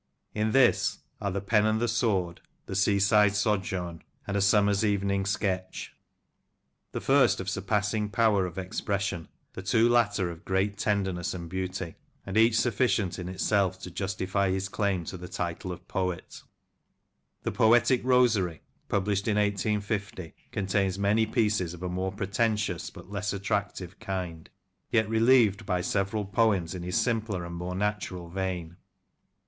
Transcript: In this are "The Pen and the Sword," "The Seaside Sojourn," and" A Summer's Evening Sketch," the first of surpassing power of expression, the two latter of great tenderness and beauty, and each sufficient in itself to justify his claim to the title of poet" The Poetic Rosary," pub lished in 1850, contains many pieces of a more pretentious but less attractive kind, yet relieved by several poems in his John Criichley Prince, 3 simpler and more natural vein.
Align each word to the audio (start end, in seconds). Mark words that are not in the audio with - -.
In 0.33 0.49
this 0.51 0.97
are 1.21 1.29
"The 1.29 1.41
Pen 1.41 1.67
and 1.67 1.79
the 1.79 1.87
Sword," 1.87 2.41
"The 2.65 2.75
Seaside 2.75 3.35
Sojourn," 3.35 4.01
and" 4.25 4.35
A 4.35 4.41
Summer's 4.41 4.83
Evening 4.83 5.27
Sketch," 5.27 5.93
the 6.91 6.99
first 6.99 7.39
of 7.39 7.47
surpassing 7.47 8.09
power 8.09 8.47
of 8.47 8.57
expression, 8.57 9.27
the 9.53 9.61
two 9.61 9.87
latter 9.87 10.31
of 10.31 10.43
great 10.43 10.79
tenderness 10.79 11.35
and 11.35 11.47
beauty, 11.47 11.97
and 12.25 12.35
each 12.35 12.59
sufficient 12.59 13.19
in 13.19 13.29
itself 13.29 13.77
to 13.83 13.91
justify 13.91 14.49
his 14.49 14.69
claim 14.69 15.05
to 15.05 15.17
the 15.17 15.27
title 15.27 15.71
of 15.71 15.87
poet" 15.87 16.41
The 17.43 17.51
Poetic 17.51 18.01
Rosary," 18.03 18.63
pub 18.89 19.05
lished 19.05 19.27
in 19.27 19.37
1850, 19.37 20.33
contains 20.51 20.97
many 20.97 21.27
pieces 21.27 21.75
of 21.75 21.83
a 21.83 21.89
more 21.89 22.11
pretentious 22.11 22.89
but 22.89 23.11
less 23.11 23.33
attractive 23.33 23.99
kind, 23.99 24.49
yet 24.89 25.07
relieved 25.07 25.67
by 25.67 25.81
several 25.81 26.25
poems 26.25 26.73
in 26.73 26.81
his 26.81 26.95
John 26.95 27.01
Criichley 27.01 27.03
Prince, 27.03 27.21
3 27.21 27.21
simpler 27.27 27.45
and 27.45 27.55
more 27.55 27.75
natural 27.75 28.29
vein. 28.29 28.77